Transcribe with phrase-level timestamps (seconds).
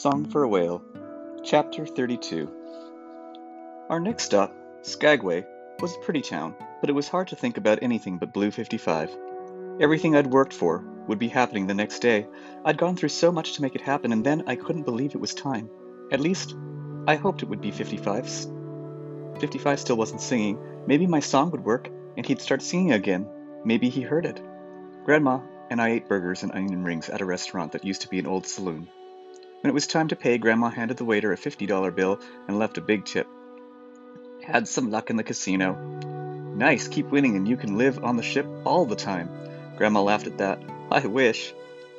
[0.00, 0.82] Song for a Whale,
[1.44, 2.48] Chapter 32.
[3.90, 5.44] Our next stop, Skagway,
[5.78, 9.14] was a pretty town, but it was hard to think about anything but Blue 55.
[9.78, 12.26] Everything I'd worked for would be happening the next day.
[12.64, 15.20] I'd gone through so much to make it happen, and then I couldn't believe it
[15.20, 15.68] was time.
[16.10, 16.56] At least,
[17.06, 18.50] I hoped it would be 55's.
[19.38, 20.58] 55 still wasn't singing.
[20.86, 23.28] Maybe my song would work, and he'd start singing again.
[23.66, 24.40] Maybe he heard it.
[25.04, 28.18] Grandma and I ate burgers and onion rings at a restaurant that used to be
[28.18, 28.88] an old saloon.
[29.60, 32.18] When it was time to pay, Grandma handed the waiter a $50 bill
[32.48, 33.26] and left a big tip.
[34.42, 35.74] Had some luck in the casino.
[36.56, 39.28] Nice, keep winning and you can live on the ship all the time.
[39.76, 40.62] Grandma laughed at that.
[40.90, 41.52] I wish.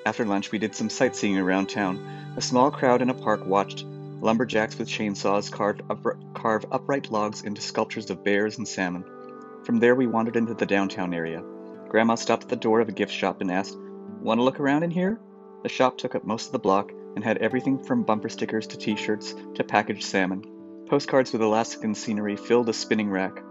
[0.08, 2.34] After lunch, we did some sightseeing around town.
[2.36, 3.86] A small crowd in a park watched
[4.22, 5.82] lumberjacks with chainsaws carve,
[6.34, 9.06] carve upright logs into sculptures of bears and salmon.
[9.66, 11.44] From there, we wandered into the downtown area.
[11.90, 13.78] Grandma stopped at the door of a gift shop and asked,
[14.20, 15.20] Want to look around in here?
[15.62, 18.78] The shop took up most of the block, and had everything from bumper stickers to
[18.78, 20.44] t shirts to packaged salmon.
[20.88, 23.42] Postcards with Alaskan scenery filled a spinning rack.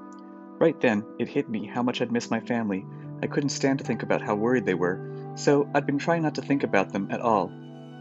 [0.58, 2.84] Right then, it hit me how much I'd missed my family.
[3.22, 6.34] I couldn't stand to think about how worried they were, so I'd been trying not
[6.34, 7.50] to think about them at all.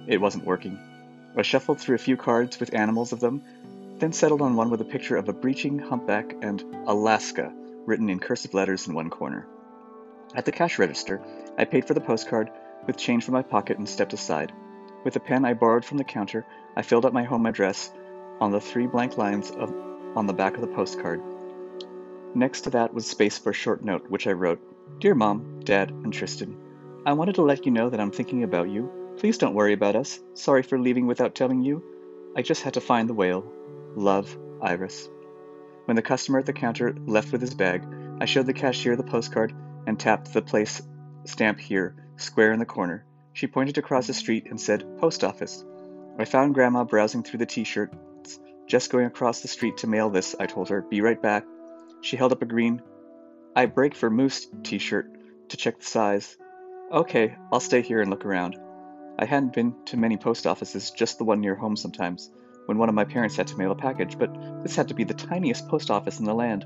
[0.08, 0.78] It wasn't working.
[1.38, 3.42] I shuffled through a few cards with animals of them,
[4.00, 7.54] then settled on one with a picture of a breaching humpback and Alaska
[7.86, 9.48] written in cursive letters in one corner.
[10.36, 11.22] At the cash register,
[11.58, 12.52] I paid for the postcard
[12.86, 14.52] with change from my pocket and stepped aside.
[15.04, 17.92] With a pen I borrowed from the counter, I filled out my home address
[18.42, 19.74] on the three blank lines of,
[20.16, 21.22] on the back of the postcard.
[22.36, 24.60] Next to that was space for a short note, which I wrote
[25.00, 26.58] Dear Mom, Dad, and Tristan,
[27.06, 28.92] I wanted to let you know that I'm thinking about you.
[29.18, 30.20] Please don't worry about us.
[30.34, 31.82] Sorry for leaving without telling you.
[32.36, 33.46] I just had to find the whale.
[33.96, 35.10] Love, Iris.
[35.86, 37.84] When the customer at the counter left with his bag,
[38.20, 39.56] I showed the cashier the postcard
[39.88, 40.82] and tapped the place
[41.26, 43.06] stamp here, square in the corner.
[43.34, 45.64] She pointed across the street and said, Post office.
[46.18, 48.40] I found Grandma browsing through the t shirts.
[48.68, 50.82] Just going across the street to mail this, I told her.
[50.82, 51.46] Be right back.
[52.02, 52.82] She held up a green
[53.56, 55.12] I break for moose t shirt
[55.50, 56.38] to check the size.
[56.92, 58.58] Okay, I'll stay here and look around.
[59.18, 62.32] I hadn't been to many post offices, just the one near home sometimes,
[62.68, 65.04] when one of my parents had to mail a package, but this had to be
[65.04, 66.66] the tiniest post office in the land.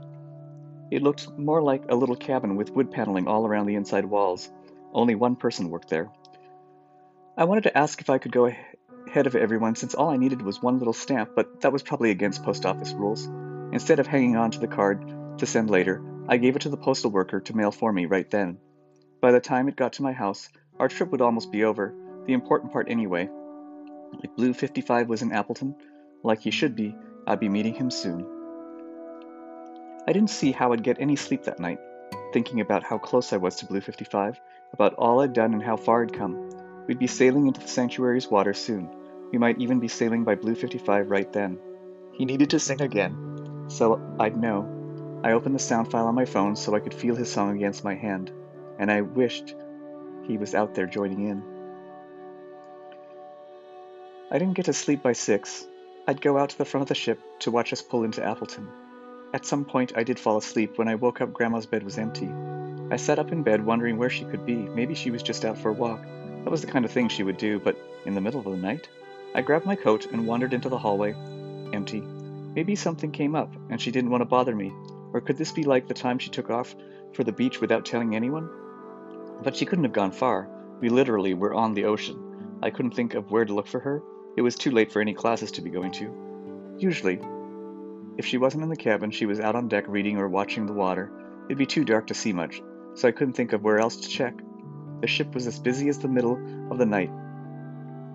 [0.92, 4.52] It looked more like a little cabin with wood paneling all around the inside walls.
[4.94, 6.12] Only one person worked there.
[7.36, 10.44] I wanted to ask if I could go ahead of everyone since all I needed
[10.44, 13.26] was one little stamp, but that was probably against post office rules.
[13.72, 16.78] Instead of hanging on to the card to send later, I gave it to the
[16.78, 18.60] postal worker to mail for me right then.
[19.20, 21.96] By the time it got to my house, our trip would almost be over,
[22.28, 23.28] the important part anyway.
[24.24, 25.76] If Blue 55 was in Appleton,
[26.22, 26.96] like he should be,
[27.26, 28.28] I'd be meeting him soon.
[30.08, 31.80] I didn't see how I'd get any sleep that night,
[32.32, 34.40] thinking about how close I was to Blue 55,
[34.72, 36.52] about all I'd done and how far I'd come.
[36.88, 38.90] We'd be sailing into the sanctuary's water soon.
[39.32, 41.58] We might even be sailing by Blue 55 right then.
[42.12, 45.22] He needed to sing again, so I'd know.
[45.24, 47.84] I opened the sound file on my phone so I could feel his song against
[47.84, 48.32] my hand,
[48.78, 49.56] and I wished
[50.24, 51.44] he was out there joining in.
[54.30, 55.66] I didn't get to sleep by six.
[56.08, 58.68] I'd go out to the front of the ship to watch us pull into Appleton.
[59.34, 60.78] At some point, I did fall asleep.
[60.78, 62.30] When I woke up, Grandma's bed was empty.
[62.92, 64.56] I sat up in bed wondering where she could be.
[64.56, 66.06] Maybe she was just out for a walk.
[66.44, 68.58] That was the kind of thing she would do, but in the middle of the
[68.58, 68.90] night?
[69.34, 71.14] I grabbed my coat and wandered into the hallway.
[71.74, 72.02] Empty.
[72.02, 74.72] Maybe something came up, and she didn't want to bother me.
[75.14, 76.76] Or could this be like the time she took off
[77.14, 78.50] for the beach without telling anyone?
[79.42, 80.50] But she couldn't have gone far.
[80.82, 82.60] We literally were on the ocean.
[82.62, 84.04] I couldn't think of where to look for her.
[84.36, 86.76] It was too late for any classes to be going to.
[86.78, 87.20] Usually,
[88.18, 90.74] if she wasn't in the cabin, she was out on deck reading or watching the
[90.74, 91.12] water.
[91.48, 92.62] It'd be too dark to see much,
[92.96, 94.36] so I couldn't think of where else to check.
[95.04, 96.40] The ship was as busy as the middle
[96.72, 97.12] of the night.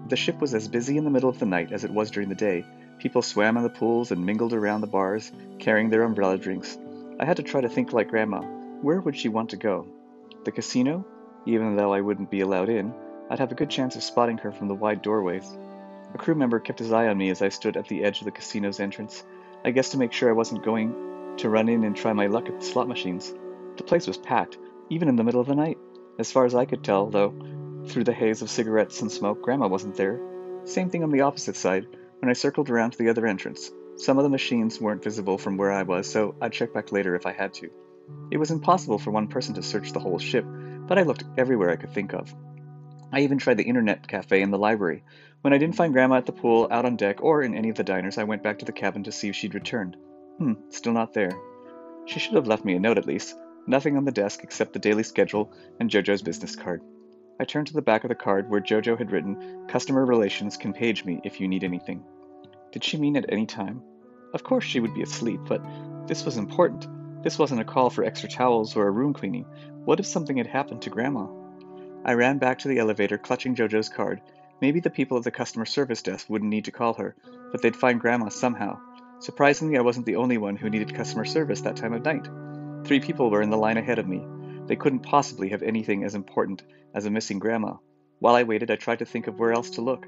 [0.08, 2.30] The ship was as busy in the middle of the night as it was during
[2.30, 2.64] the day.
[2.98, 6.78] People swam in the pools and mingled around the bars, carrying their umbrella drinks.
[7.20, 8.40] I had to try to think like Grandma.
[8.80, 9.86] Where would she want to go?
[10.46, 11.04] The casino?
[11.44, 12.94] Even though I wouldn't be allowed in,
[13.28, 15.58] I'd have a good chance of spotting her from the wide doorways.
[16.14, 18.24] A crew member kept his eye on me as I stood at the edge of
[18.24, 19.24] the casino's entrance,
[19.62, 22.48] I guess to make sure I wasn't going to run in and try my luck
[22.48, 23.30] at the slot machines.
[23.76, 24.56] The place was packed,
[24.88, 25.76] even in the middle of the night.
[26.18, 27.32] As far as I could tell, though,
[27.86, 30.20] through the haze of cigarettes and smoke, Grandma wasn't there.
[30.64, 31.86] Same thing on the opposite side,
[32.18, 33.70] when I circled around to the other entrance.
[33.96, 37.14] Some of the machines weren't visible from where I was, so I'd check back later
[37.14, 37.70] if I had to.
[38.30, 40.44] It was impossible for one person to search the whole ship,
[40.88, 42.34] but I looked everywhere I could think of.
[43.12, 45.04] I even tried the internet cafe and the library.
[45.42, 47.76] When I didn't find Grandma at the pool, out on deck, or in any of
[47.76, 49.96] the diners, I went back to the cabin to see if she'd returned.
[50.38, 51.32] Hmm, still not there.
[52.06, 53.36] She should have left me a note at least,
[53.68, 56.80] Nothing on the desk except the daily schedule and JoJo's business card.
[57.38, 60.72] I turned to the back of the card where Jojo had written, Customer Relations can
[60.72, 62.02] page me if you need anything.
[62.72, 63.82] Did she mean at any time?
[64.32, 65.62] Of course she would be asleep, but
[66.06, 66.88] this was important.
[67.22, 69.44] This wasn't a call for extra towels or a room cleaning.
[69.84, 71.26] What if something had happened to Grandma?
[72.06, 74.22] I ran back to the elevator, clutching Jojo's card.
[74.62, 77.14] Maybe the people at the customer service desk wouldn't need to call her,
[77.52, 78.80] but they'd find Grandma somehow.
[79.20, 82.26] Surprisingly, I wasn't the only one who needed customer service that time of night.
[82.84, 84.24] Three people were in the line ahead of me.
[84.66, 86.62] They couldn't possibly have anything as important
[86.94, 87.74] as a missing grandma.
[88.18, 90.06] While I waited, I tried to think of where else to look.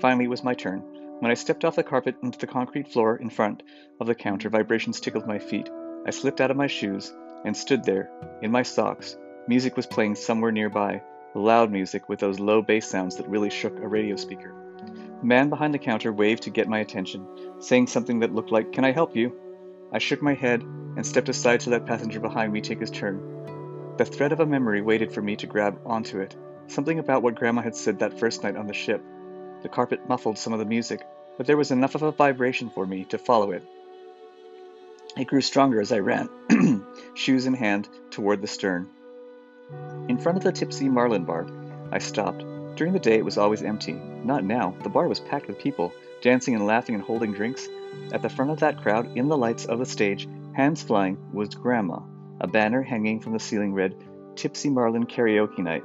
[0.00, 0.80] Finally, it was my turn.
[1.20, 3.62] When I stepped off the carpet into the concrete floor in front
[4.00, 5.70] of the counter, vibrations tickled my feet.
[6.04, 7.12] I slipped out of my shoes
[7.44, 8.10] and stood there,
[8.42, 9.16] in my socks.
[9.46, 11.02] Music was playing somewhere nearby,
[11.34, 14.54] loud music with those low bass sounds that really shook a radio speaker.
[15.20, 17.26] The man behind the counter waved to get my attention,
[17.60, 19.32] saying something that looked like, Can I help you?
[19.92, 20.64] I shook my head
[20.96, 23.94] and stepped aside to let passenger behind me take his turn.
[23.96, 26.34] The thread of a memory waited for me to grab onto it,
[26.66, 29.02] something about what Grandma had said that first night on the ship.
[29.62, 31.06] The carpet muffled some of the music,
[31.36, 33.62] but there was enough of a vibration for me to follow it.
[35.16, 36.28] It grew stronger as I ran,
[37.14, 38.88] shoes in hand, toward the stern.
[40.08, 41.46] In front of the Tipsy Marlin bar,
[41.90, 42.44] I stopped.
[42.76, 43.92] During the day, it was always empty.
[43.92, 44.74] Not now.
[44.82, 45.92] The bar was packed with people,
[46.22, 47.68] dancing and laughing and holding drinks.
[48.12, 51.48] At the front of that crowd, in the lights of the stage, hands flying, was
[51.50, 52.00] Grandma.
[52.40, 53.94] A banner hanging from the ceiling read,
[54.36, 55.84] Tipsy Marlin Karaoke Night.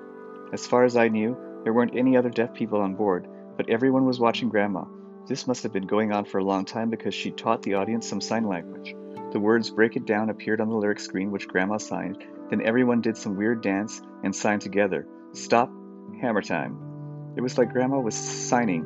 [0.53, 3.27] As far as I knew, there weren't any other deaf people on board,
[3.57, 4.85] but everyone was watching Grandma.
[5.27, 8.07] This must have been going on for a long time because she taught the audience
[8.07, 8.95] some sign language.
[9.31, 12.23] The words Break It Down appeared on the lyric screen, which Grandma signed.
[12.49, 15.05] Then everyone did some weird dance and signed together.
[15.33, 15.69] Stop,
[16.21, 17.33] hammer time.
[17.35, 18.85] It was like Grandma was signing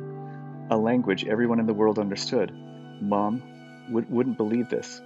[0.70, 2.52] a language everyone in the world understood.
[3.00, 3.42] Mom
[3.90, 5.00] would, wouldn't believe this.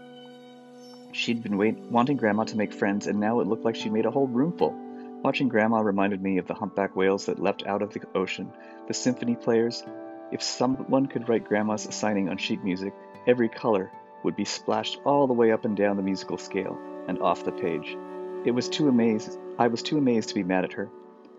[1.17, 4.05] She'd been wait, wanting Grandma to make friends, and now it looked like she made
[4.05, 4.77] a whole roomful.
[5.23, 8.53] Watching Grandma reminded me of the humpback whales that leapt out of the ocean,
[8.87, 9.83] the symphony players.
[10.31, 12.93] If someone could write Grandma's signing on sheet music,
[13.27, 13.91] every color
[14.25, 16.79] would be splashed all the way up and down the musical scale
[17.09, 17.97] and off the page.
[18.45, 20.91] It was too amazed I was too amazed to be mad at her.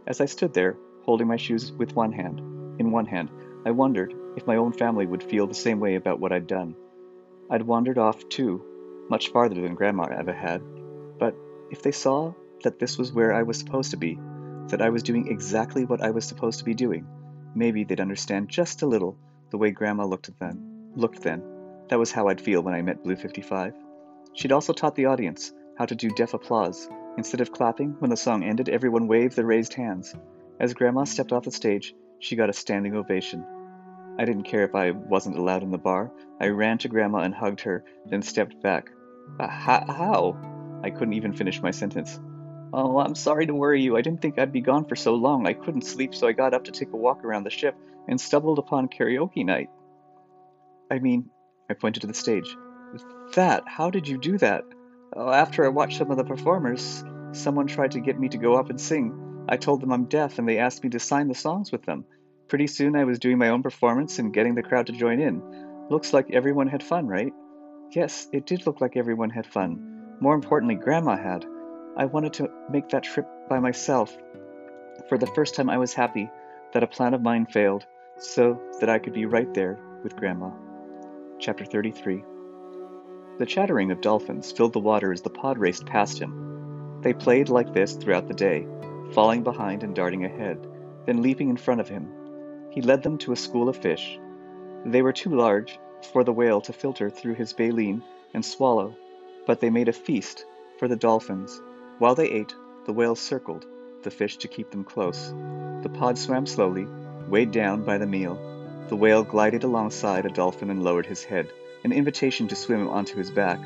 [0.07, 2.39] As I stood there, holding my shoes with one hand,
[2.79, 3.29] in one hand,
[3.63, 6.75] I wondered if my own family would feel the same way about what I'd done.
[7.47, 8.63] I'd wandered off too,
[9.09, 10.61] much farther than Grandma ever had,
[11.19, 11.35] but
[11.71, 12.33] if they saw
[12.63, 14.19] that this was where I was supposed to be,
[14.67, 17.05] that I was doing exactly what I was supposed to be doing,
[17.55, 19.17] maybe they'd understand just a little
[19.49, 21.41] the way Grandma looked at then, looked then.
[21.89, 23.73] That was how I'd feel when I met Blue 55.
[24.33, 26.89] She'd also taught the audience how to do deaf applause.
[27.17, 30.13] Instead of clapping, when the song ended, everyone waved their raised hands.
[30.59, 33.45] As Grandma stepped off the stage, she got a standing ovation.
[34.19, 36.11] I didn't care if I wasn't allowed in the bar.
[36.41, 38.89] I ran to Grandma and hugged her, then stepped back.
[39.39, 40.37] Uh, how?
[40.83, 42.19] I couldn't even finish my sentence.
[42.73, 43.95] Oh, I'm sorry to worry you.
[43.97, 45.47] I didn't think I'd be gone for so long.
[45.47, 47.75] I couldn't sleep, so I got up to take a walk around the ship
[48.07, 49.69] and stumbled upon karaoke night.
[50.91, 51.29] I mean,
[51.69, 52.55] I pointed to the stage.
[53.35, 53.63] That?
[53.67, 54.63] How did you do that?
[55.15, 58.55] Oh, after I watched some of the performers, someone tried to get me to go
[58.55, 59.45] up and sing.
[59.49, 62.05] I told them I'm deaf and they asked me to sign the songs with them.
[62.47, 65.41] Pretty soon I was doing my own performance and getting the crowd to join in.
[65.89, 67.33] Looks like everyone had fun, right?
[67.91, 70.17] Yes, it did look like everyone had fun.
[70.19, 71.45] More importantly, Grandma had.
[71.95, 74.15] I wanted to make that trip by myself.
[75.07, 76.29] For the first time, I was happy
[76.73, 77.85] that a plan of mine failed,
[78.17, 80.51] so that I could be right there with Grandma.
[81.39, 82.23] Chapter 33
[83.37, 86.99] The chattering of dolphins filled the water as the pod raced past him.
[87.01, 88.67] They played like this throughout the day,
[89.13, 90.67] falling behind and darting ahead,
[91.05, 92.09] then leaping in front of him.
[92.69, 94.19] He led them to a school of fish.
[94.85, 98.95] They were too large for the whale to filter through his baleen and swallow,
[99.45, 100.45] but they made a feast
[100.77, 101.61] for the dolphins.
[101.99, 102.53] While they ate,
[102.85, 103.65] the whales circled
[104.03, 105.33] the fish to keep them close.
[105.81, 106.87] The pod swam slowly,
[107.27, 108.39] weighed down by the meal,
[108.87, 111.51] the whale glided alongside a dolphin and lowered his head,
[111.83, 113.59] an invitation to swim onto his back.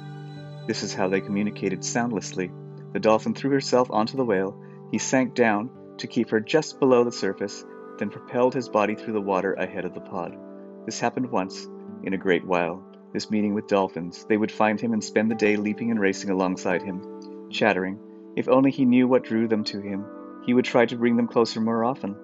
[0.67, 2.51] This is how they communicated soundlessly.
[2.93, 4.59] The dolphin threw herself onto the whale.
[4.91, 7.63] He sank down to keep her just below the surface,
[7.97, 10.37] then propelled his body through the water ahead of the pod.
[10.85, 11.67] This happened once
[12.03, 12.83] in a great while.
[13.13, 14.25] This meeting with dolphins.
[14.29, 17.99] They would find him and spend the day leaping and racing alongside him, chattering.
[18.35, 20.05] If only he knew what drew them to him,
[20.45, 22.15] he would try to bring them closer more often.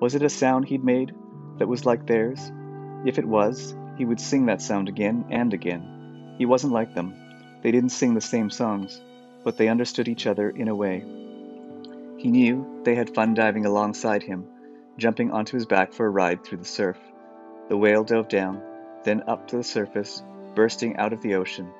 [0.00, 1.12] Was it a sound he'd made?
[1.58, 2.50] that was like theirs?
[3.04, 6.34] If it was, he would sing that sound again and again.
[6.38, 7.14] He wasn't like them.
[7.62, 9.00] They didn't sing the same songs,
[9.44, 11.04] but they understood each other in a way.
[12.16, 14.46] He knew they had fun diving alongside him,
[14.98, 16.98] jumping onto his back for a ride through the surf.
[17.68, 18.60] The whale dove down,
[19.04, 20.22] then up to the surface,
[20.54, 21.70] bursting out of the ocean.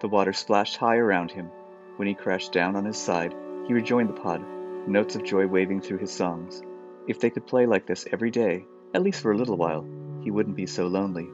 [0.00, 1.50] The water splashed high around him.
[1.96, 3.34] When he crashed down on his side,
[3.66, 4.42] he rejoined the pod,
[4.86, 6.62] notes of joy waving through his songs.
[7.06, 9.86] If they could play like this every day, at least for a little while,
[10.22, 11.28] he wouldn't be so lonely.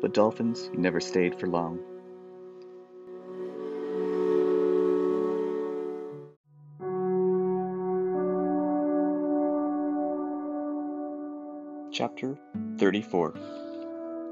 [0.00, 1.80] But dolphins never stayed for long.
[11.92, 12.36] Chapter
[12.78, 13.63] 34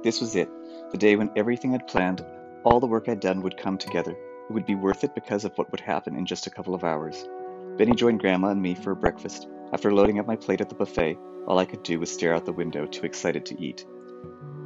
[0.03, 0.49] This was it,
[0.91, 2.25] the day when everything I'd planned,
[2.65, 4.13] all the work I'd done would come together.
[4.13, 6.83] It would be worth it because of what would happen in just a couple of
[6.83, 7.25] hours.
[7.79, 9.49] Benny joined Grandma and me for breakfast.
[9.73, 11.17] After loading up my plate at the buffet,
[11.47, 13.87] all I could do was stare out the window, too excited to eat.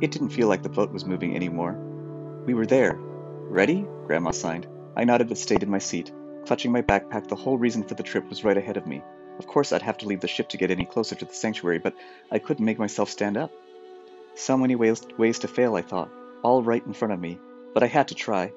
[0.00, 1.74] It didn't feel like the boat was moving anymore.
[2.46, 2.96] We were there.
[2.96, 3.86] Ready?
[4.06, 4.66] Grandma signed.
[4.96, 6.12] I nodded but stayed in my seat.
[6.46, 9.02] Clutching my backpack, the whole reason for the trip was right ahead of me.
[9.38, 11.78] Of course, I'd have to leave the ship to get any closer to the sanctuary,
[11.78, 11.94] but
[12.30, 13.52] I couldn't make myself stand up.
[14.38, 16.10] So many ways, ways to fail, I thought,
[16.42, 17.40] all right in front of me,
[17.72, 18.52] but I had to try.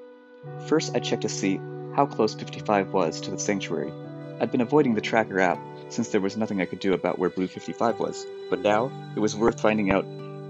[0.66, 1.58] First, I checked to see
[1.96, 3.90] how close 55 was to the sanctuary.
[4.38, 5.58] I'd been avoiding the tracker app
[5.88, 9.20] since there was nothing I could do about where Blue 55 was, but now it
[9.20, 10.04] was worth finding out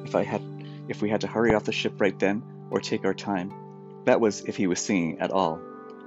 [0.04, 0.42] if I had
[0.88, 3.52] if we had to hurry off the ship right then or take our time.
[4.06, 5.60] That was if he was singing at all.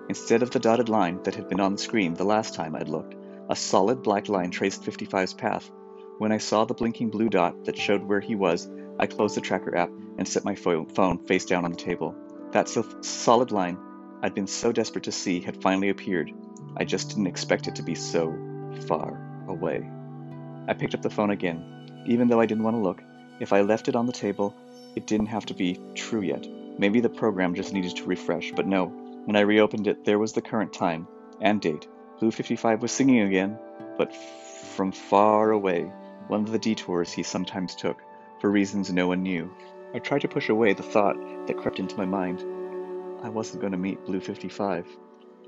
[0.10, 2.90] Instead of the dotted line that had been on the screen the last time I'd
[2.90, 3.16] looked,
[3.50, 5.72] a solid black line traced 55's path.
[6.18, 8.70] When I saw the blinking blue dot that showed where he was,
[9.00, 12.16] I closed the tracker app and set my phone face down on the table.
[12.52, 13.78] That solid line
[14.22, 16.32] I'd been so desperate to see had finally appeared.
[16.78, 18.34] I just didn't expect it to be so
[18.88, 19.90] far away.
[20.68, 22.06] I picked up the phone again.
[22.08, 23.02] Even though I didn't want to look,
[23.40, 24.56] if I left it on the table,
[24.96, 26.48] it didn't have to be true yet.
[26.78, 28.86] Maybe the program just needed to refresh, but no.
[29.26, 31.08] When I reopened it, there was the current time
[31.42, 31.88] and date
[32.20, 33.60] Blue 55 was singing again,
[33.98, 35.92] but from far away,
[36.28, 37.98] one of the detours he sometimes took,
[38.44, 39.50] for reasons no one knew.
[39.94, 41.16] I tried to push away the thought
[41.48, 42.44] that crept into my mind.
[43.24, 44.86] I wasn't going to meet Blue 55.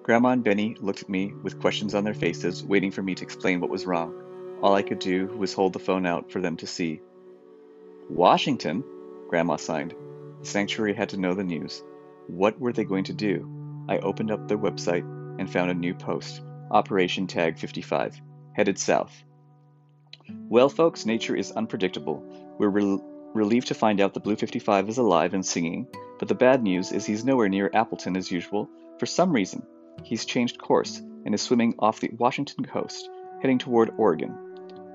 [0.02, 3.24] Grandma and Benny looked at me with questions on their faces, waiting for me to
[3.26, 4.16] explain what was wrong.
[4.62, 7.02] All I could do was hold the phone out for them to see.
[8.10, 8.82] Washington?
[9.28, 9.94] Grandma signed.
[10.40, 11.84] The sanctuary had to know the news.
[12.28, 13.86] What were they going to do?
[13.90, 15.04] I opened up their website
[15.38, 16.42] and found a new post.
[16.72, 18.22] Operation Tag 55,
[18.54, 19.22] headed south.
[20.48, 22.45] Well, folks, nature is unpredictable.
[22.58, 23.00] We're re-
[23.34, 25.88] relieved to find out that Blue 55 is alive and singing,
[26.20, 28.70] but the bad news is he's nowhere near Appleton as usual.
[28.98, 29.64] For some reason,
[30.04, 33.10] he's changed course and is swimming off the Washington coast,
[33.42, 34.38] heading toward Oregon.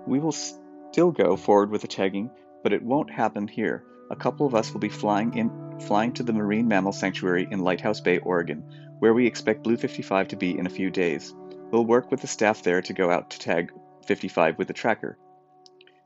[0.06, 2.30] We will still go forward with the tagging,
[2.62, 3.84] but it won't happen here.
[4.10, 7.60] A couple of us will be flying in flying to the Marine Mammal Sanctuary in
[7.60, 8.64] Lighthouse Bay, Oregon,
[8.98, 11.34] where we expect Blue 55 to be in a few days.
[11.70, 13.72] We'll work with the staff there to go out to tag
[14.06, 15.16] 55 with the tracker.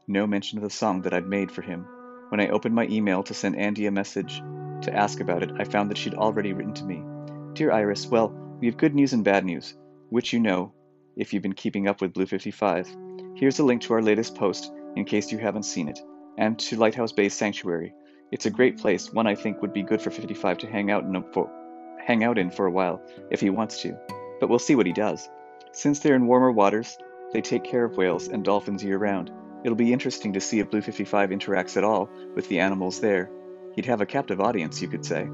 [0.06, 1.86] No mention of the song that I'd made for him.
[2.28, 4.42] When I opened my email to send Andy a message
[4.82, 7.02] to ask about it, I found that she'd already written to me.
[7.54, 8.28] Dear Iris, well,
[8.60, 9.74] we have good news and bad news,
[10.10, 10.74] which you know
[11.16, 12.94] if you've been keeping up with Blue 55.
[13.34, 15.98] Here's a link to our latest post in case you haven't seen it,
[16.36, 17.94] and to Lighthouse Bay Sanctuary.
[18.30, 21.04] It's a great place, one I think would be good for 55 to hang out
[21.04, 21.50] in for,
[22.04, 23.96] hang out in for a while if he wants to.
[24.38, 25.30] But we'll see what he does.
[25.72, 26.98] Since they're in warmer waters,
[27.32, 29.30] they take care of whales and dolphins year round.
[29.64, 33.30] It'll be interesting to see if Blue 55 interacts at all with the animals there.
[33.74, 35.26] He'd have a captive audience, you could say.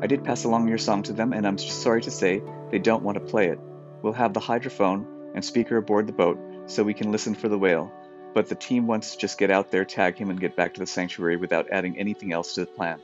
[0.00, 3.02] I did pass along your song to them, and I'm sorry to say they don't
[3.02, 3.60] want to play it.
[4.00, 7.58] We'll have the hydrophone and speaker aboard the boat so we can listen for the
[7.58, 7.92] whale,
[8.32, 10.80] but the team wants to just get out there, tag him, and get back to
[10.80, 13.00] the sanctuary without adding anything else to the plan.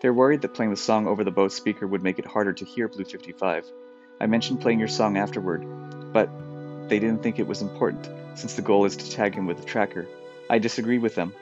[0.00, 2.64] They're worried that playing the song over the boat speaker would make it harder to
[2.64, 3.66] hear Blue 55.
[4.18, 5.64] I mentioned playing your song afterward,
[6.12, 6.30] but
[6.88, 8.08] they didn't think it was important,
[8.40, 10.08] since the goal is to tag him with the tracker.
[10.48, 11.34] I disagree with them,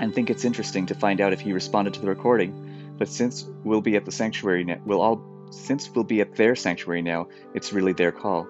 [0.00, 2.94] and think it's interesting to find out if he responded to the recording.
[2.98, 6.56] But since we'll be at the sanctuary now, we'll all since we'll be at their
[6.56, 8.48] sanctuary now, it's really their call.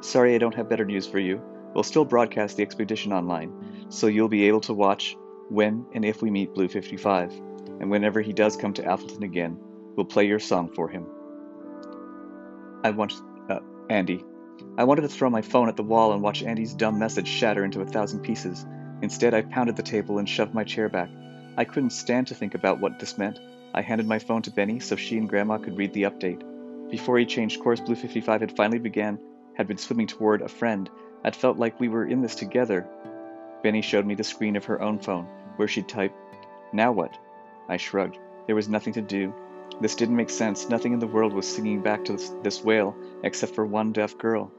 [0.00, 1.42] Sorry I don't have better news for you.
[1.74, 5.14] We'll still broadcast the expedition online, so you'll be able to watch
[5.50, 7.32] when and if we meet Blue 55.
[7.80, 9.58] And whenever he does come to Appleton again,
[9.94, 11.06] we'll play your song for him.
[12.82, 13.12] I want
[13.50, 14.24] uh, Andy.
[14.76, 17.64] I wanted to throw my phone at the wall and watch Andy's dumb message shatter
[17.64, 18.64] into a thousand pieces.
[19.02, 21.10] Instead, I pounded the table and shoved my chair back.
[21.56, 23.38] I couldn't stand to think about what this meant.
[23.74, 26.42] I handed my phone to Benny so she and Grandma could read the update.
[26.90, 29.18] Before he changed course, Blue 55 had finally began,
[29.54, 30.88] had been swimming toward a friend.
[31.24, 32.86] I'd felt like we were in this together.
[33.62, 36.16] Benny showed me the screen of her own phone, where she'd typed,
[36.72, 37.16] Now what?
[37.68, 38.18] I shrugged.
[38.46, 39.34] There was nothing to do.
[39.80, 40.68] This didn't make sense.
[40.68, 44.50] Nothing in the world was singing back to this, whale, except for one deaf girl.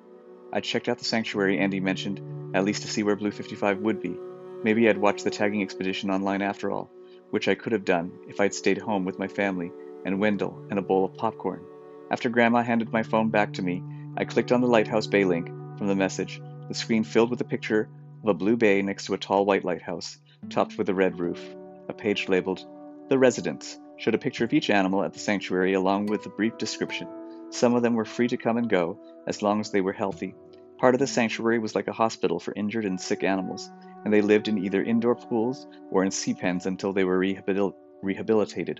[0.53, 2.21] I checked out the sanctuary Andy mentioned,
[2.55, 4.17] at least to see where Blue 55 would be.
[4.63, 6.89] Maybe I'd watched the tagging expedition online after all,
[7.29, 9.71] which I could have done if I'd stayed home with my family
[10.05, 11.63] and Wendell and a bowl of popcorn.
[12.11, 13.83] After Grandma handed my phone back to me,
[14.17, 15.47] I clicked on the Lighthouse Bay link
[15.77, 16.41] from the message.
[16.67, 17.89] The screen filled with a picture
[18.23, 20.17] of a blue bay next to a tall white lighthouse,
[20.49, 21.39] topped with a red roof.
[21.87, 22.65] A page labeled,
[23.09, 26.57] The Residents, showed a picture of each animal at the sanctuary along with a brief
[26.57, 27.07] description.
[27.51, 30.33] Some of them were free to come and go, as long as they were healthy.
[30.77, 33.69] Part of the sanctuary was like a hospital for injured and sick animals,
[34.05, 37.75] and they lived in either indoor pools or in sea pens until they were rehabil-
[38.01, 38.79] rehabilitated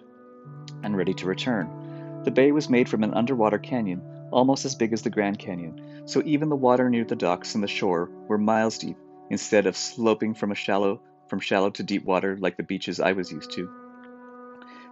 [0.84, 2.22] and ready to return.
[2.24, 6.04] The bay was made from an underwater canyon, almost as big as the Grand Canyon,
[6.06, 8.98] so even the water near the docks and the shore were miles deep,
[9.30, 13.12] instead of sloping from a shallow from shallow to deep water like the beaches I
[13.12, 13.70] was used to.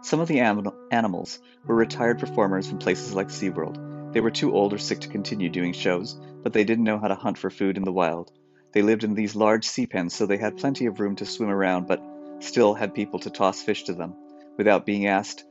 [0.07, 4.13] Some of the anim- animals were retired performers from places like SeaWorld.
[4.13, 7.09] They were too old or sick to continue doing shows, but they didn't know how
[7.09, 8.31] to hunt for food in the wild.
[8.71, 11.49] They lived in these large sea pens, so they had plenty of room to swim
[11.49, 12.01] around, but
[12.39, 14.15] still had people to toss fish to them.
[14.55, 15.43] Without being asked,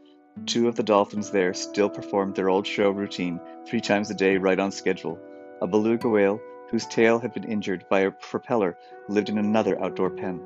[0.46, 4.38] two of the dolphins there still performed their old show routine three times a day
[4.38, 5.18] right on schedule.
[5.60, 8.78] A beluga whale, whose tail had been injured by a propeller,
[9.10, 10.40] lived in another outdoor pen.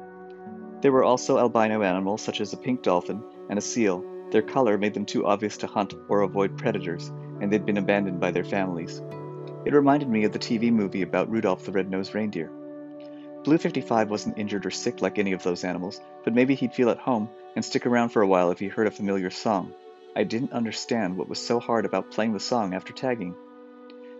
[0.80, 4.02] There were also albino animals such as a pink dolphin and a seal.
[4.30, 8.20] Their color made them too obvious to hunt or avoid predators, and they'd been abandoned
[8.20, 9.02] by their families.
[9.66, 12.50] It reminded me of the TV movie about Rudolph the Red-Nosed Reindeer.
[13.44, 16.88] Blue 55 wasn't injured or sick like any of those animals, but maybe he'd feel
[16.88, 19.74] at home and stick around for a while if he heard a familiar song.
[20.16, 23.34] I didn't understand what was so hard about playing the song after tagging.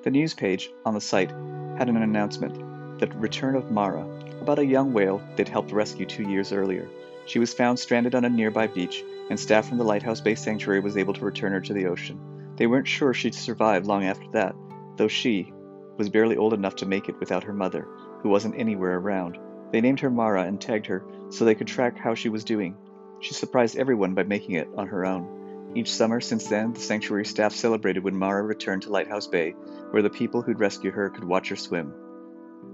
[0.03, 1.31] The news page on the site
[1.79, 4.07] had an announcement the return of Mara,
[4.43, 6.87] about a young whale they'd helped rescue two years earlier.
[7.25, 10.81] She was found stranded on a nearby beach, and staff from the Lighthouse Bay Sanctuary
[10.81, 12.21] was able to return her to the ocean.
[12.57, 14.55] They weren't sure she'd survive long after that,
[14.97, 15.53] though she
[15.97, 17.87] was barely old enough to make it without her mother,
[18.23, 19.39] who wasn't anywhere around.
[19.71, 22.77] They named her Mara and tagged her so they could track how she was doing.
[23.21, 25.73] She surprised everyone by making it on her own.
[25.77, 29.53] Each summer since then, the sanctuary staff celebrated when Mara returned to Lighthouse Bay,
[29.91, 31.95] where the people who'd rescued her could watch her swim.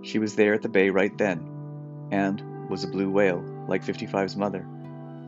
[0.03, 1.47] She was there at the bay right then,
[2.11, 4.67] and was a blue whale, like 55's mother.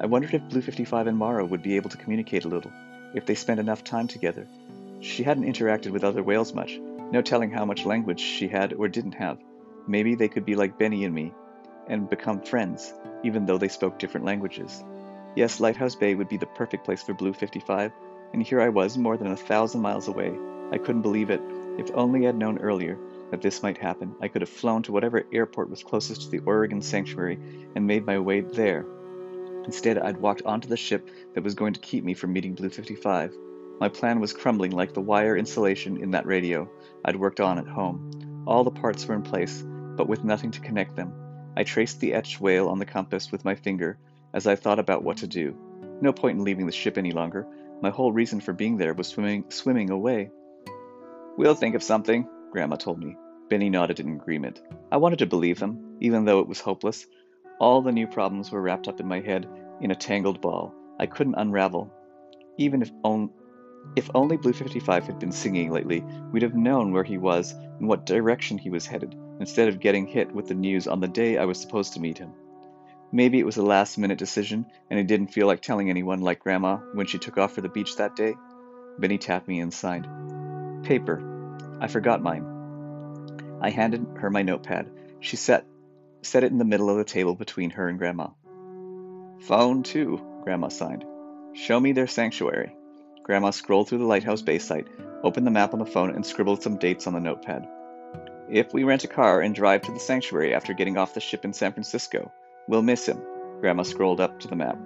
[0.00, 2.70] I wondered if Blue 55 and Mara would be able to communicate a little,
[3.14, 4.46] if they spent enough time together.
[5.00, 6.78] She hadn't interacted with other whales much,
[7.10, 9.38] no telling how much language she had or didn't have.
[9.88, 11.32] Maybe they could be like Benny and me,
[11.88, 12.92] and become friends,
[13.24, 14.84] even though they spoke different languages.
[15.34, 17.90] Yes, Lighthouse Bay would be the perfect place for Blue 55,
[18.32, 20.32] and here I was, more than a thousand miles away.
[20.70, 21.40] I couldn't believe it.
[21.76, 22.98] If only I'd known earlier
[23.30, 26.40] that this might happen, I could have flown to whatever airport was closest to the
[26.40, 27.38] Oregon sanctuary
[27.74, 28.84] and made my way there.
[29.64, 32.70] Instead, I'd walked onto the ship that was going to keep me from meeting Blue
[32.70, 33.34] 55.
[33.80, 36.68] My plan was crumbling like the wire insulation in that radio
[37.04, 38.44] I'd worked on at home.
[38.46, 41.12] All the parts were in place, but with nothing to connect them.
[41.56, 43.98] I traced the etched whale on the compass with my finger
[44.32, 45.56] as I thought about what to do.
[46.00, 47.46] No point in leaving the ship any longer.
[47.82, 50.30] My whole reason for being there was swimming swimming away.
[51.36, 53.16] We'll think of something, Grandma told me.
[53.48, 54.60] Benny nodded in agreement.
[54.92, 57.06] I wanted to believe him, even though it was hopeless.
[57.60, 59.48] All the new problems were wrapped up in my head
[59.80, 60.74] in a tangled ball.
[61.00, 61.92] I couldn't unravel.
[62.56, 63.30] Even if, on-
[63.96, 67.88] if only Blue 55 had been singing lately, we'd have known where he was and
[67.88, 71.36] what direction he was headed, instead of getting hit with the news on the day
[71.38, 72.32] I was supposed to meet him.
[73.10, 76.40] Maybe it was a last minute decision, and he didn't feel like telling anyone like
[76.40, 78.34] Grandma when she took off for the beach that day.
[78.98, 80.06] Benny tapped me and signed.
[80.84, 81.22] Paper.
[81.80, 82.44] I forgot mine.
[83.60, 84.90] I handed her my notepad.
[85.20, 85.64] She set,
[86.22, 88.28] set it in the middle of the table between her and Grandma.
[89.46, 91.04] Phone, too, Grandma signed.
[91.54, 92.74] Show me their sanctuary.
[93.22, 94.88] Grandma scrolled through the Lighthouse Bay's site,
[95.22, 97.68] opened the map on the phone, and scribbled some dates on the notepad.
[98.50, 101.44] If we rent a car and drive to the sanctuary after getting off the ship
[101.44, 102.32] in San Francisco,
[102.66, 103.20] we'll miss him.
[103.60, 104.78] Grandma scrolled up to the map.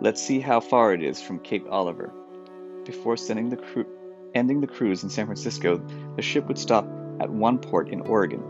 [0.00, 2.12] Let's see how far it is from Cape Oliver.
[2.84, 3.86] Before sending the cru-
[4.34, 5.78] ending the cruise in San Francisco,
[6.16, 6.84] the ship would stop
[7.20, 8.42] at one port in Oregon.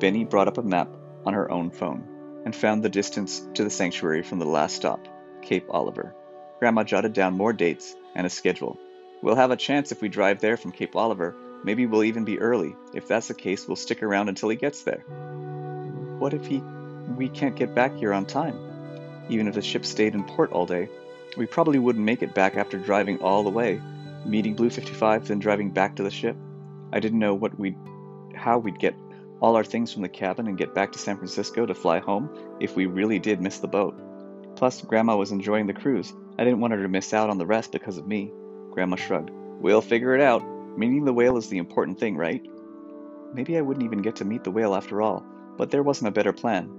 [0.00, 0.88] Benny brought up a map
[1.24, 5.06] on her own phone and found the distance to the sanctuary from the last stop,
[5.42, 6.14] Cape Oliver.
[6.58, 8.78] Grandma jotted down more dates and a schedule.
[9.22, 11.34] We'll have a chance if we drive there from Cape Oliver.
[11.64, 12.76] Maybe we'll even be early.
[12.92, 15.02] If that's the case, we'll stick around until he gets there.
[16.18, 16.62] What if he
[17.16, 18.58] we can't get back here on time?
[19.28, 20.88] Even if the ship stayed in port all day,
[21.36, 23.80] we probably wouldn't make it back after driving all the way,
[24.24, 26.36] meeting Blue 55, then driving back to the ship.
[26.92, 27.76] I didn't know what we'd,
[28.34, 28.94] how we'd get
[29.44, 32.30] all our things from the cabin and get back to San Francisco to fly home
[32.60, 33.94] if we really did miss the boat.
[34.56, 36.14] Plus, Grandma was enjoying the cruise.
[36.38, 38.32] I didn't want her to miss out on the rest because of me.
[38.70, 39.28] Grandma shrugged.
[39.60, 40.42] We'll figure it out.
[40.78, 42.42] Meeting the whale is the important thing, right?
[43.34, 45.22] Maybe I wouldn't even get to meet the whale after all,
[45.58, 46.70] but there wasn't a better plan.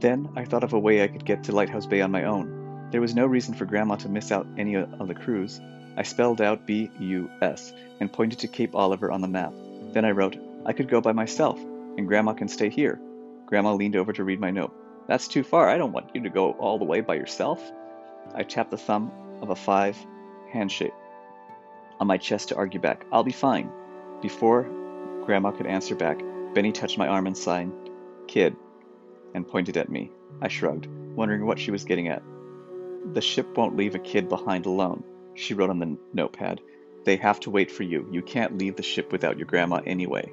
[0.00, 2.88] Then I thought of a way I could get to Lighthouse Bay on my own.
[2.90, 5.60] There was no reason for Grandma to miss out any of the cruise.
[5.96, 9.52] I spelled out B U S and pointed to Cape Oliver on the map.
[9.92, 11.60] Then I wrote, I could go by myself,
[11.96, 13.00] and Grandma can stay here.
[13.46, 14.74] Grandma leaned over to read my note.
[15.08, 15.68] That's too far.
[15.68, 17.60] I don't want you to go all the way by yourself.
[18.34, 19.96] I tapped the thumb of a five
[20.52, 20.92] handshake
[22.00, 23.06] on my chest to argue back.
[23.12, 23.70] I'll be fine.
[24.20, 24.64] Before
[25.24, 26.20] Grandma could answer back,
[26.54, 27.72] Benny touched my arm and signed,
[28.26, 28.56] Kid,
[29.34, 30.10] and pointed at me.
[30.40, 32.22] I shrugged, wondering what she was getting at.
[33.12, 35.04] The ship won't leave a kid behind alone,
[35.34, 36.60] she wrote on the notepad.
[37.04, 38.08] They have to wait for you.
[38.10, 40.32] You can't leave the ship without your grandma anyway.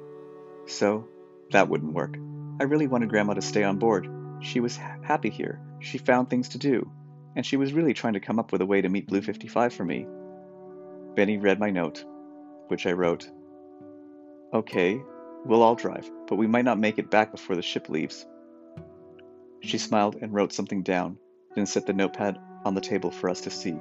[0.66, 1.06] So,
[1.54, 2.16] that wouldn't work.
[2.60, 4.08] I really wanted grandma to stay on board.
[4.40, 5.60] She was happy here.
[5.78, 6.90] She found things to do.
[7.36, 9.72] And she was really trying to come up with a way to meet Blue 55
[9.72, 10.04] for me.
[11.14, 12.04] Benny read my note,
[12.66, 13.30] which I wrote
[14.52, 15.00] Okay,
[15.44, 18.26] we'll all drive, but we might not make it back before the ship leaves.
[19.60, 21.18] She smiled and wrote something down,
[21.54, 23.76] then set the notepad on the table for us to see.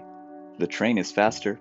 [0.60, 1.60] The train is faster,